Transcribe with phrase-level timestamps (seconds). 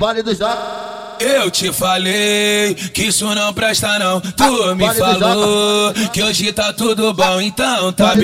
[0.00, 0.90] Vale do Jaca.
[1.20, 4.22] Eu te falei que isso não presta não.
[4.22, 8.14] Tu me falou que hoje tá tudo bom, então tá.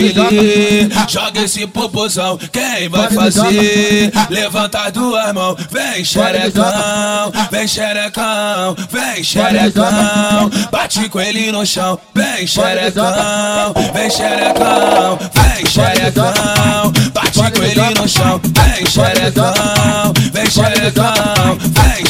[1.07, 4.11] Joga esse popozão, quem vai fazer?
[4.31, 10.51] Levanta as duas mãos, vem xerecão, vem xerecão, vem xerecão.
[10.73, 16.93] Bate com ele no chão, vem xerecão, vem xerecão, vem xerecão.
[17.13, 21.13] Bate com ele no chão, vem xerecão, vem xerecão,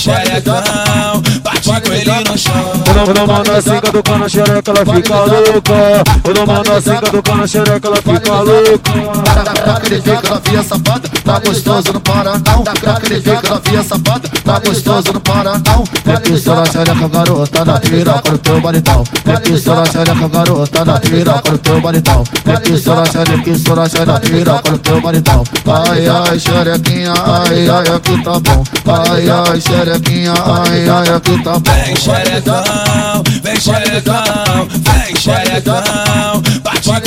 [0.06, 2.72] xerecão bate com ele no chão.
[3.08, 6.04] O não manda cinca do cano xereca, ela fica louca.
[6.24, 9.55] O não manda cinca do cano xereca, ela fica louca.
[9.66, 12.62] Craca ele fica novinha safada, tá gostoso, não para não.
[12.62, 15.84] Craca ele fica novinha safada, tá gostoso, não para não.
[16.06, 19.02] É pistola xereca, garota, na piroca no teu baritão.
[19.26, 22.22] É pistola xereca, garota, na piroca no teu baritão.
[22.46, 25.42] É pistola xereca, pistola xereca, piroca no teu baritão.
[25.66, 28.64] Ai, ai, xerequinha, ai, ai, aqui tá bom.
[28.86, 31.72] Ai, ai, xerequinha, ai, ai, aqui tá bom.
[31.84, 36.42] Vem xerecão, vem xerecão, vem xerecão,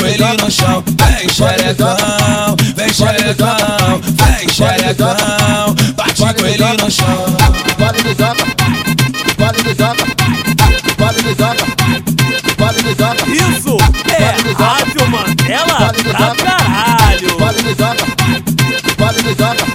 [0.09, 0.83] ele no chão.
[0.85, 7.25] Vem xerecão, vem xerecão, vem xerecão, bate com ele no chão.
[7.77, 8.45] Vale do Jaca,
[9.37, 10.05] vale do Jaca,
[10.97, 11.65] vale do Jaca,
[12.57, 13.25] vale do Jaca.
[13.29, 13.77] Isso
[14.09, 17.37] é Rádio Mandela pra caralho.
[17.39, 18.05] Vale do Jaca,
[18.97, 19.65] vale do Jaca,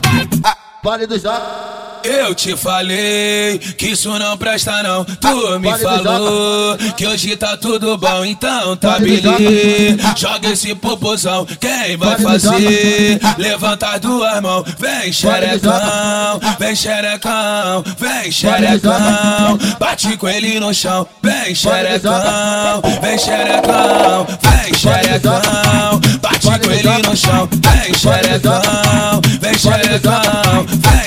[0.82, 1.83] vale do Jaca.
[2.04, 5.04] Eu te falei que isso não presta não.
[5.04, 9.96] Tu me falou que hoje tá tudo bom, então tá bilhete.
[10.14, 13.18] Joga esse popozão, quem vai fazer?
[13.38, 19.58] Levanta as duas mãos, vem xerecão, vem xerecão, vem xerecão.
[19.78, 26.00] Bate com ele no chão, vem xerecão, vem xerecão, vem xerecão.
[26.20, 30.20] Bate com ele no chão, vem xerecão, vem xerecão,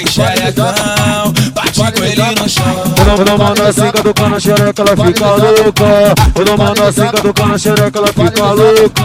[0.08, 1.34] xerecão.
[1.54, 2.97] Bate com ele no chão.
[3.08, 6.14] Não manda cinca do cano xereca, ela fica louca.
[6.36, 9.04] O não manda cinca do cano xereca, ela fica louca.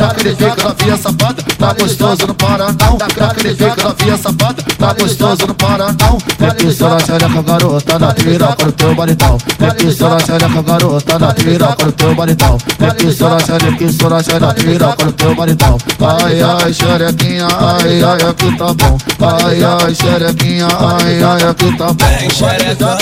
[0.00, 2.98] Craca ele fica novinha safada, tá gostoso, não para não.
[2.98, 6.18] Craca ele fica novinha safada, tá gostoso, não para não.
[6.40, 9.38] É pistola xereca, garota, na piroca no teu baritão.
[9.60, 12.58] É pistola xereca, garota, na piroca no teu baritão.
[12.80, 15.78] É pistola xereca, pistola xereca, piroca no teu baritão.
[16.00, 18.98] Ai, ai, xerequinha, ai, ai, aqui tá bom.
[19.20, 21.96] Ai, ai, xerequinha, ai, ai, aqui tá bom.
[22.00, 22.96] Vem xerecão,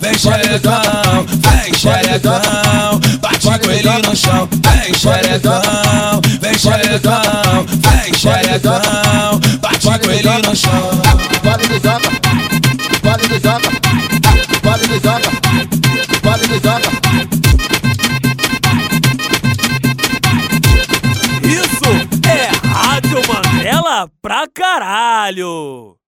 [0.00, 3.00] vem xerecão, vem xerecão.
[3.20, 9.40] Bate com ele no chão, vem xerecão, vem xerecão, vem xerecão.
[9.60, 10.90] Bate com ele no chão.
[11.42, 12.10] Vale do Jaca,
[13.02, 13.70] vale do Jaca,
[14.62, 15.30] vale do Jaca,
[16.22, 16.90] vale do Jaca.
[21.42, 21.90] Isso
[22.28, 25.96] é Rádio Mandela pra caralho.